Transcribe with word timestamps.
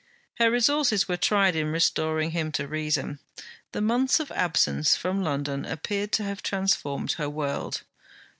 Her 0.39 0.49
resources 0.49 1.07
were 1.07 1.15
tried 1.15 1.55
in 1.55 1.67
restoring 1.71 2.31
him 2.31 2.51
to 2.53 2.67
reason. 2.67 3.19
The 3.71 3.81
months 3.81 4.19
of 4.19 4.31
absence 4.31 4.95
from 4.95 5.21
London 5.21 5.63
appeared 5.63 6.11
to 6.13 6.23
have 6.23 6.41
transformed 6.41 7.11
her 7.11 7.29
world. 7.29 7.83